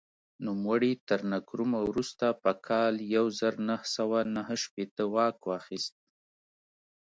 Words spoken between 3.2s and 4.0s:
زر نهه